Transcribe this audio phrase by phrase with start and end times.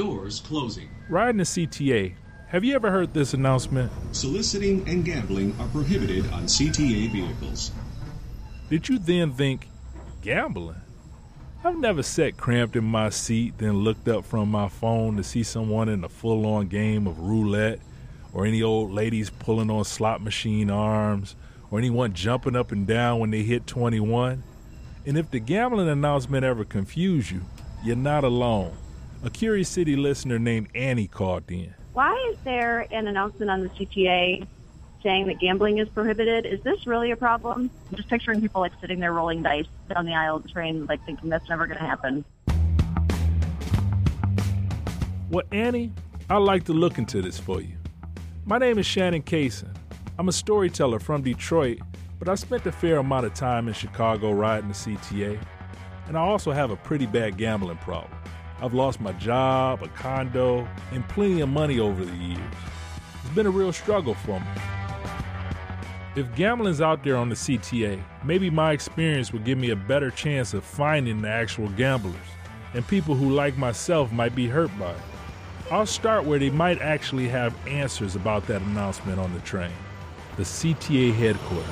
[0.00, 0.88] Doors closing.
[1.10, 2.14] Riding the CTA.
[2.48, 3.92] Have you ever heard this announcement?
[4.12, 7.70] Soliciting and gambling are prohibited on CTA vehicles.
[8.70, 9.68] Did you then think,
[10.22, 10.80] gambling?
[11.62, 15.42] I've never sat cramped in my seat, then looked up from my phone to see
[15.42, 17.80] someone in a full on game of roulette,
[18.32, 21.36] or any old ladies pulling on slot machine arms,
[21.70, 24.42] or anyone jumping up and down when they hit 21.
[25.04, 27.42] And if the gambling announcement ever confused you,
[27.84, 28.74] you're not alone.
[29.22, 31.74] A Curious City listener named Annie called in.
[31.92, 34.46] Why is there an announcement on the CTA
[35.02, 36.46] saying that gambling is prohibited?
[36.46, 37.68] Is this really a problem?
[37.90, 40.86] I'm just picturing people like sitting there rolling dice down the aisle of the train,
[40.86, 42.24] like thinking that's never going to happen.
[45.28, 45.92] Well, Annie,
[46.30, 47.76] I'd like to look into this for you.
[48.46, 49.76] My name is Shannon Cason.
[50.18, 51.80] I'm a storyteller from Detroit,
[52.18, 55.38] but I spent a fair amount of time in Chicago riding the CTA,
[56.08, 58.19] and I also have a pretty bad gambling problem.
[58.62, 62.54] I've lost my job, a condo, and plenty of money over the years.
[63.24, 64.46] It's been a real struggle for me.
[66.14, 70.10] If gambling's out there on the CTA, maybe my experience would give me a better
[70.10, 72.16] chance of finding the actual gamblers,
[72.74, 74.98] and people who, like myself, might be hurt by it.
[75.70, 79.72] I'll start where they might actually have answers about that announcement on the train
[80.36, 81.66] the CTA headquarters.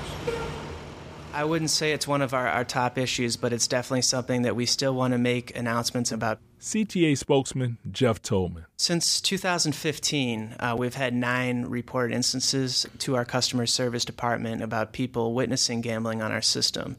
[1.39, 4.57] I wouldn't say it's one of our, our top issues, but it's definitely something that
[4.57, 6.41] we still want to make announcements about.
[6.61, 8.67] CTA spokesman Jeff Tolman.
[8.77, 15.33] Since 2015, uh, we've had nine reported instances to our customer service department about people
[15.33, 16.97] witnessing gambling on our system.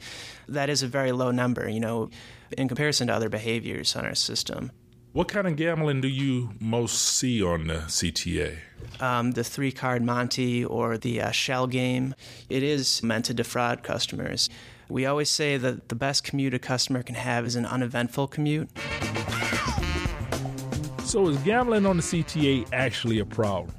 [0.47, 2.09] That is a very low number, you know,
[2.57, 4.71] in comparison to other behaviors on our system.
[5.19, 8.57] What kind of gambling do you most see on the CTA?
[9.01, 12.15] Um, the three card Monte or the uh, shell game.
[12.47, 14.49] It is meant to defraud customers.
[14.87, 18.69] We always say that the best commute a customer can have is an uneventful commute.
[21.03, 23.75] So, is gambling on the CTA actually a problem?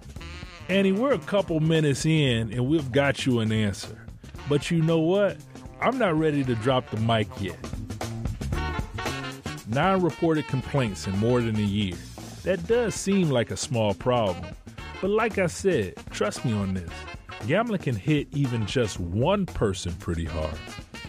[0.68, 4.06] Annie, we're a couple minutes in and we've got you an answer.
[4.46, 5.38] But you know what?
[5.80, 7.56] I'm not ready to drop the mic yet
[9.70, 11.96] nine reported complaints in more than a year.
[12.42, 14.54] That does seem like a small problem.
[15.00, 16.90] But like I said, trust me on this
[17.46, 20.58] gambling can hit even just one person pretty hard.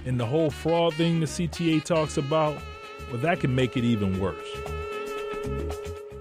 [0.05, 2.57] And the whole fraud thing the CTA talks about,
[3.09, 4.37] well, that can make it even worse.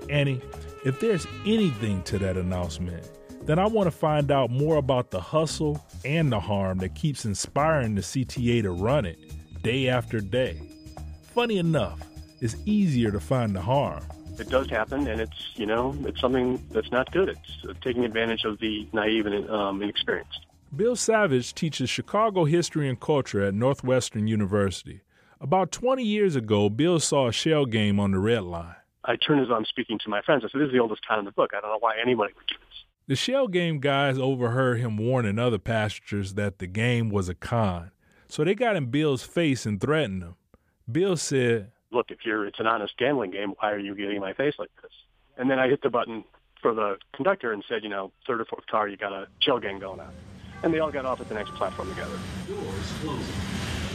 [0.09, 0.43] Annie,
[0.85, 3.09] if there's anything to that announcement,
[3.43, 7.25] then I want to find out more about the hustle and the harm that keeps
[7.25, 9.19] inspiring the CTA to run it
[9.63, 10.61] day after day.
[11.23, 12.01] Funny enough,
[12.41, 14.03] it's easier to find the harm.
[14.39, 17.29] It does happen, and it's you know it's something that's not good.
[17.29, 20.47] It's uh, taking advantage of the naive and um, inexperienced.
[20.75, 25.01] Bill Savage teaches Chicago history and culture at Northwestern University.
[25.41, 28.77] About 20 years ago, Bill saw a shell game on the red line.
[29.05, 30.45] I turned as I'm speaking to my friends.
[30.45, 31.51] I said, "This is the oldest con in the book.
[31.57, 35.39] I don't know why anybody would do this." The shell game guys overheard him warning
[35.39, 37.91] other passengers that the game was a con,
[38.29, 40.35] so they got in Bill's face and threatened him.
[40.91, 44.33] Bill said, look, if you're it's an honest gambling game, why are you getting my
[44.33, 44.93] face like this?
[45.37, 46.25] And then I hit the button
[46.61, 49.59] for the conductor and said, you know, third or fourth car, you got a shell
[49.59, 50.13] game going on.
[50.63, 52.19] And they all got off at the next platform together.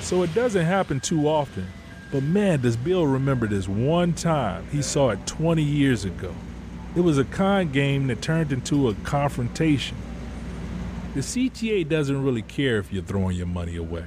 [0.01, 1.67] So it doesn't happen too often.
[2.11, 6.33] But man, does Bill remember this one time he saw it 20 years ago.
[6.95, 9.97] It was a con game that turned into a confrontation.
[11.13, 14.05] The CTA doesn't really care if you're throwing your money away.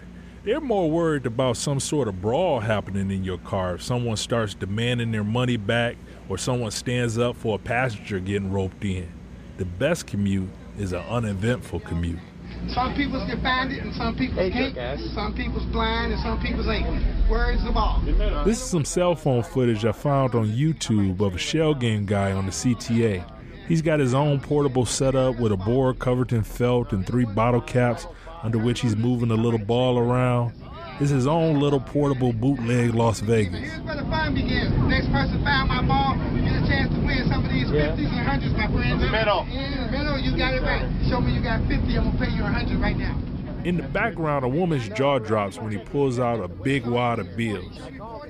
[0.48, 4.54] They're more worried about some sort of brawl happening in your car if someone starts
[4.54, 5.96] demanding their money back
[6.26, 9.12] or someone stands up for a passenger getting roped in.
[9.58, 10.48] The best commute
[10.78, 12.20] is an uneventful commute.
[12.68, 14.98] Some people can find it and some people can't.
[15.12, 17.04] Some people's blind and some people's ain't.
[17.28, 18.00] Where is the ball?
[18.46, 22.32] This is some cell phone footage I found on YouTube of a shell game guy
[22.32, 23.22] on the CTA.
[23.68, 27.60] He's got his own portable setup with a board covered in felt and three bottle
[27.60, 28.06] caps
[28.42, 30.52] under which he's moving a little ball around.
[31.00, 33.60] It's his own little portable bootleg Las Vegas.
[33.60, 34.76] Here's where the fun begins.
[34.88, 37.94] Next person found my ball, get a chance to win some of these yeah.
[37.94, 38.92] 50s and 100s, my friends.
[38.92, 39.42] In the middle.
[39.42, 40.90] In the middle, you got it right.
[41.08, 43.16] Show me you got 50, I'm going to pay you 100 right now.
[43.64, 47.36] In the background, a woman's jaw drops when he pulls out a big wad of
[47.36, 47.78] bills.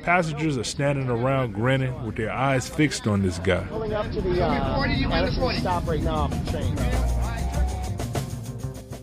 [0.03, 3.65] Passengers are standing around grinning with their eyes fixed on this guy.
[3.69, 6.77] Pulling up to the uh, stop right now off the train.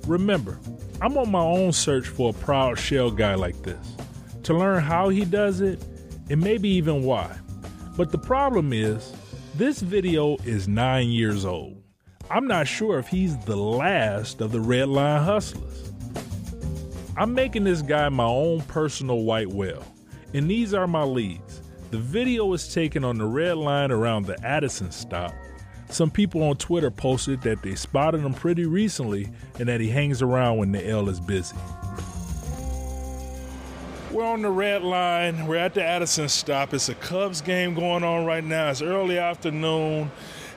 [0.08, 0.60] Remember,
[1.02, 3.96] I'm on my own search for a proud shell guy like this
[4.44, 5.84] to learn how he does it
[6.30, 7.36] and maybe even why.
[7.98, 9.14] But the problem is,
[9.56, 11.82] this video is nine years old.
[12.30, 15.92] I'm not sure if he's the last of the Red Line hustlers.
[17.18, 19.86] I'm making this guy my own personal white whale,
[20.34, 21.62] and these are my leads.
[21.92, 25.34] The video is taken on the red line around the Addison stop.
[25.90, 29.30] Some people on Twitter posted that they spotted him pretty recently
[29.60, 31.56] and that he hangs around when the L is busy.
[34.12, 35.46] We're on the red line.
[35.46, 36.74] We're at the Addison stop.
[36.74, 38.70] It's a Cubs game going on right now.
[38.70, 40.10] It's early afternoon.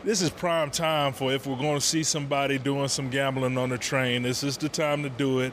[0.04, 3.70] This is prime time for if we're going to see somebody doing some gambling on
[3.70, 4.22] the train.
[4.22, 5.52] This is the time to do it.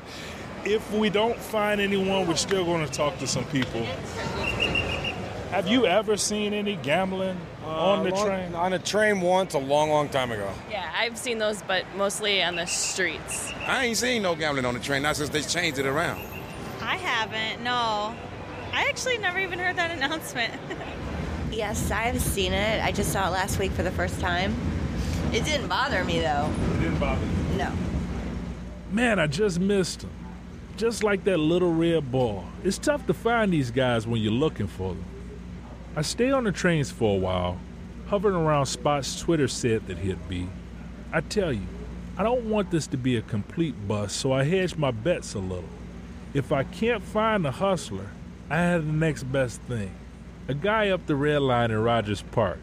[0.66, 3.86] If we don't find anyone, we're still going to talk to some people.
[5.56, 8.56] Have you ever seen any gambling on the Uh, long- train?
[8.56, 10.50] On a train once, a long, long time ago.
[10.70, 13.54] Yeah, I've seen those, but mostly on the streets.
[13.66, 16.22] I ain't seen no gambling on the train, not since they changed it around.
[16.82, 18.14] I haven't, no.
[18.74, 20.54] I actually never even heard that announcement.
[21.54, 22.84] Yes, I've seen it.
[22.84, 24.54] I just saw it last week for the first time.
[25.32, 26.50] It didn't bother me though.
[26.76, 27.58] It didn't bother you?
[27.60, 27.72] No.
[28.92, 30.10] Man, I just missed him.
[30.76, 32.44] Just like that little red ball.
[32.66, 35.06] It's tough to find these guys when you're looking for them.
[35.98, 37.58] I stay on the trains for a while,
[38.08, 40.50] hovering around spots Twitter said that he'd be.
[41.14, 41.66] I tell you,
[42.18, 45.40] I don't want this to be a complete bust, so I hedge my bets a
[45.40, 45.70] little.
[46.34, 48.10] If I can't find a hustler,
[48.50, 49.92] I have the next best thing.
[50.50, 52.60] A guy up the red line in Rogers Park.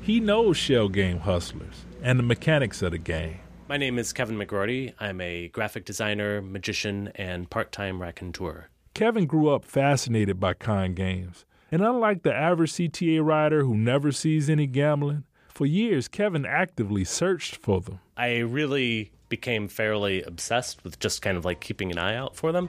[0.00, 3.40] He knows shell game hustlers and the mechanics of the game.
[3.68, 4.94] My name is Kevin McGrory.
[4.98, 8.68] I'm a graphic designer, magician, and part time raconteur.
[8.94, 14.12] Kevin grew up fascinated by con games, and unlike the average CTA rider who never
[14.12, 18.00] sees any gambling, for years Kevin actively searched for them.
[18.16, 22.52] I really became fairly obsessed with just kind of like keeping an eye out for
[22.52, 22.68] them.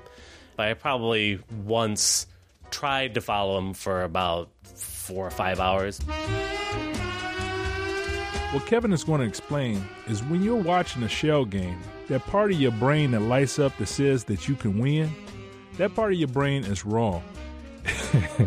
[0.55, 2.27] But I probably once
[2.69, 5.99] tried to follow them for about four or five hours.
[8.53, 12.51] What Kevin is going to explain is when you're watching a shell game, that part
[12.51, 15.09] of your brain that lights up that says that you can win,
[15.77, 17.23] that part of your brain is wrong.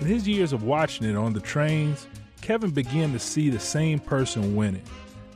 [0.00, 2.06] In his years of watching it on the trains,
[2.40, 4.82] Kevin began to see the same person winning.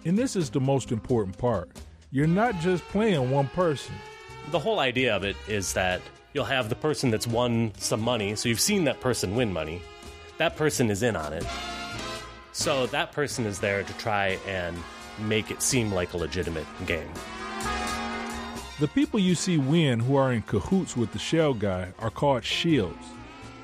[0.05, 1.71] And this is the most important part.
[2.11, 3.95] You're not just playing one person.
[4.51, 6.01] The whole idea of it is that
[6.35, 9.83] you'll have the person that's won some money, so you've seen that person win money.
[10.39, 11.47] That person is in on it.
[12.53, 14.77] So that person is there to try and
[15.21, 17.11] make it seem like a legitimate game.
[18.79, 22.43] The people you see win who are in cahoots with the shell guy are called
[22.43, 22.93] shills.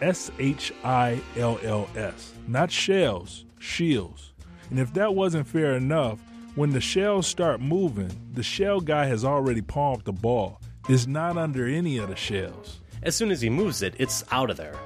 [0.01, 2.33] S H I L L S.
[2.49, 4.31] Not shells, shills.
[4.71, 6.19] And if that wasn't fair enough,
[6.55, 10.63] when the shells start moving, the shell guy has already palmed the ball.
[10.89, 12.81] It's not under any of the shells.
[13.03, 14.77] As soon as he moves it, it's out of there.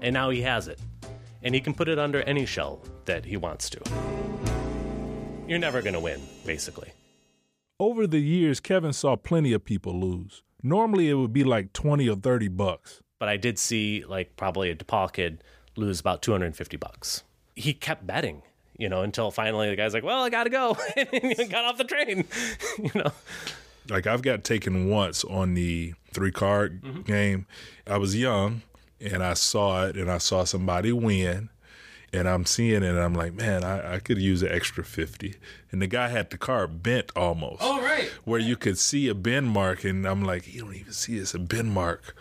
[0.00, 0.78] And now he has it.
[1.42, 3.80] And he can put it under any shell that he wants to.
[5.48, 6.92] You're never going to win, basically.
[7.78, 10.42] Over the years, Kevin saw plenty of people lose.
[10.62, 13.02] Normally it would be like 20 or 30 bucks.
[13.18, 15.42] But I did see, like, probably a DePaul kid
[15.76, 17.24] lose about 250 bucks.
[17.54, 18.42] He kept betting,
[18.78, 20.76] you know, until finally the guy's like, well, I got to go.
[20.96, 22.26] and he got off the train,
[22.78, 23.12] you know.
[23.88, 27.02] Like I've got taken once on the three card mm-hmm.
[27.02, 27.46] game.
[27.86, 28.62] I was young
[29.00, 31.48] and I saw it and I saw somebody win
[32.12, 35.34] and I'm seeing it and I'm like, man, I, I could use an extra 50.
[35.70, 37.58] And the guy had the card bent almost.
[37.60, 38.10] Oh, right.
[38.24, 41.34] Where you could see a bend mark and I'm like, you don't even see it's
[41.34, 42.14] a bend mark.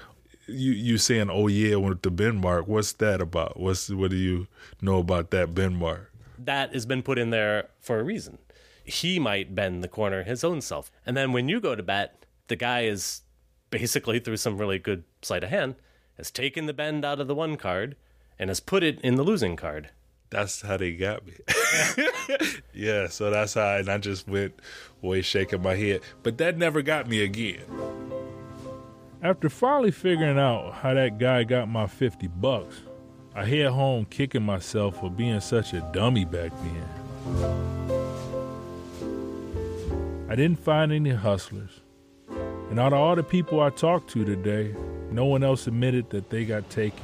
[0.47, 3.59] You you saying, oh yeah, with the bend mark, what's that about?
[3.59, 4.47] What's what do you
[4.81, 6.11] know about that bend mark?
[6.37, 8.37] That has been put in there for a reason.
[8.83, 10.91] He might bend the corner his own self.
[11.05, 13.21] And then when you go to bet, the guy is
[13.69, 15.75] basically through some really good sleight of hand,
[16.17, 17.95] has taken the bend out of the one card
[18.41, 19.91] and has put it in the losing card.
[20.31, 21.33] That's how they got me.
[22.73, 24.59] yeah, so that's how, and I just went
[25.03, 26.01] away shaking my head.
[26.23, 27.61] But that never got me again.
[29.21, 32.81] After finally figuring out how that guy got my 50 bucks,
[33.35, 36.87] I head home kicking myself for being such a dummy back then.
[40.27, 41.81] I didn't find any hustlers.
[42.71, 44.73] And out of all the people I talked to today,
[45.11, 47.03] no one else admitted that they got taken.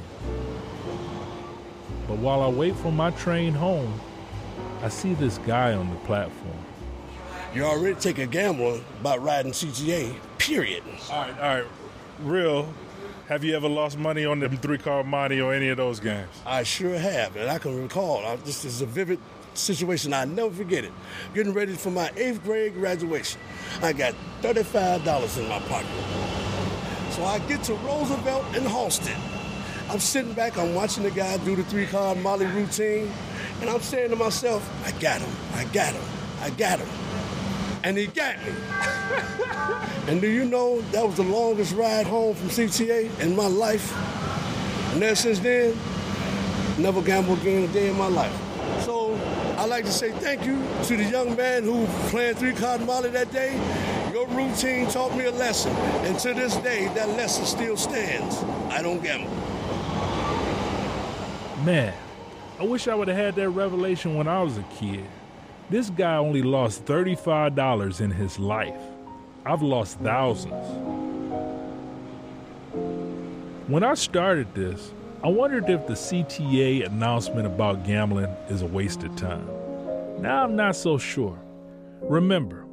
[2.08, 4.00] But while I wait for my train home,
[4.82, 6.56] I see this guy on the platform.
[7.54, 10.14] You already take a gamble about riding CTA.
[10.38, 10.82] period.
[11.10, 11.64] All right, all right.
[12.20, 12.72] Real,
[13.28, 16.28] have you ever lost money on them three card money or any of those games?
[16.46, 18.24] I sure have, and I can recall.
[18.24, 19.18] I, this is a vivid
[19.52, 20.14] situation.
[20.14, 20.92] I never forget it.
[21.34, 23.40] Getting ready for my eighth grade graduation.
[23.82, 25.88] I got $35 in my pocket.
[27.10, 29.37] So I get to Roosevelt and Halsted.
[29.90, 33.10] I'm sitting back, I'm watching the guy do the three card Molly routine,
[33.62, 36.02] and I'm saying to myself, I got him, I got him,
[36.42, 36.88] I got him.
[37.84, 38.52] And he got me.
[40.12, 43.96] and do you know that was the longest ride home from CTA in my life?
[44.92, 45.74] And ever since then,
[46.78, 48.36] never gambled again a day in my life.
[48.82, 49.14] So
[49.56, 53.08] I'd like to say thank you to the young man who played three card Molly
[53.10, 53.54] that day.
[54.12, 55.72] Your routine taught me a lesson,
[56.04, 58.36] and to this day, that lesson still stands.
[58.70, 59.47] I don't gamble.
[61.64, 61.92] Man,
[62.60, 65.04] I wish I would have had that revelation when I was a kid.
[65.70, 68.80] This guy only lost $35 in his life.
[69.44, 70.54] I've lost thousands.
[73.66, 74.92] When I started this,
[75.24, 79.48] I wondered if the CTA announcement about gambling is a waste of time.
[80.22, 81.38] Now I'm not so sure.
[82.02, 82.66] Remember,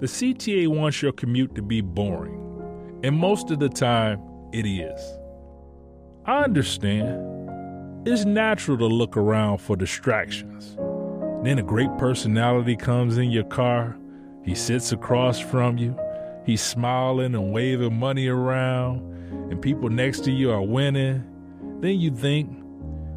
[0.00, 4.18] the CTA wants your commute to be boring, and most of the time,
[4.50, 5.00] it is.
[6.24, 7.33] I understand.
[8.06, 10.76] It's natural to look around for distractions.
[11.42, 13.96] Then a great personality comes in your car.
[14.44, 15.98] He sits across from you.
[16.44, 18.98] He's smiling and waving money around,
[19.50, 21.24] and people next to you are winning.
[21.80, 22.50] Then you think,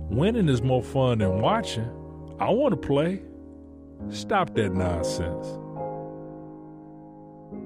[0.09, 1.89] winning is more fun than watching.
[2.39, 3.21] I want to play.
[4.07, 5.47] Stop that nonsense.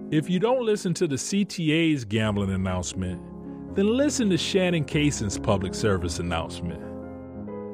[0.10, 3.22] If you don't listen to the CTA's gambling announcement,
[3.76, 6.91] then listen to Shannon Cason's public service announcement.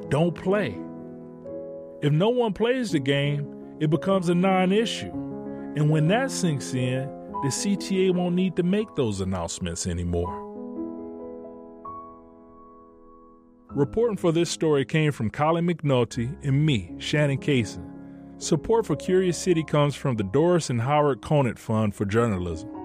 [0.08, 0.78] Don't play.
[2.00, 5.10] If no one plays the game, it becomes a non issue.
[5.76, 7.06] And when that sinks in,
[7.42, 10.46] the CTA won't need to make those announcements anymore.
[13.70, 17.84] Reporting for this story came from Colin McNulty and me, Shannon Cason.
[18.38, 22.77] Support for Curious City comes from the Doris and Howard Conant Fund for Journalism.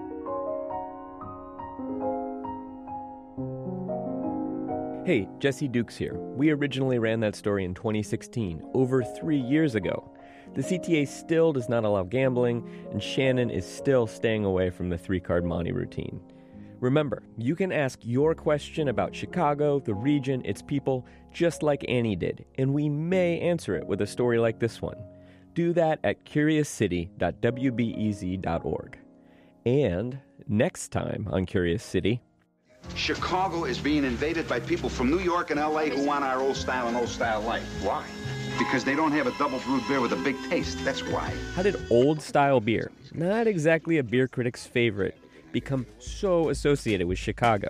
[5.04, 6.14] Hey, Jesse Dukes here.
[6.14, 10.10] We originally ran that story in 2016, over three years ago.
[10.54, 14.96] The CTA still does not allow gambling, and Shannon is still staying away from the
[14.96, 16.22] three card Monty routine.
[16.80, 22.16] Remember, you can ask your question about Chicago, the region, its people, just like Annie
[22.16, 24.96] did, and we may answer it with a story like this one.
[25.52, 28.98] Do that at curiouscity.wbez.org.
[29.66, 30.18] And
[30.48, 32.22] next time on Curious City,
[32.94, 36.56] Chicago is being invaded by people from New York and LA who want our old
[36.56, 37.64] style and old style life.
[37.82, 38.04] Why?
[38.58, 40.84] Because they don't have a double brewed beer with a big taste.
[40.84, 41.32] That's why.
[41.54, 45.18] how did old style beer, not exactly a beer critic's favorite,
[45.52, 47.68] become so associated with Chicago?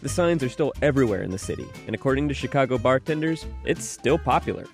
[0.00, 4.18] The signs are still everywhere in the city, and according to Chicago bartenders, it's still
[4.18, 4.66] popular.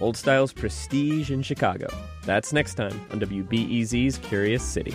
[0.00, 1.86] Old Style's prestige in Chicago.
[2.24, 4.94] That's next time on WBEZ's Curious City.